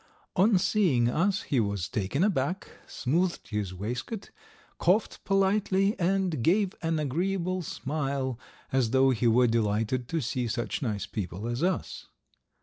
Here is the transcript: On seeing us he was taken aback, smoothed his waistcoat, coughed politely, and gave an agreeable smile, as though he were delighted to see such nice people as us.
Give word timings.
On 0.35 0.57
seeing 0.57 1.07
us 1.09 1.43
he 1.43 1.59
was 1.59 1.87
taken 1.87 2.23
aback, 2.23 2.71
smoothed 2.87 3.49
his 3.49 3.71
waistcoat, 3.71 4.31
coughed 4.79 5.23
politely, 5.25 5.93
and 5.99 6.41
gave 6.43 6.73
an 6.81 6.97
agreeable 6.97 7.61
smile, 7.61 8.39
as 8.71 8.89
though 8.89 9.11
he 9.11 9.27
were 9.27 9.45
delighted 9.45 10.07
to 10.07 10.19
see 10.19 10.47
such 10.47 10.81
nice 10.81 11.05
people 11.05 11.45
as 11.47 11.61
us. 11.61 12.07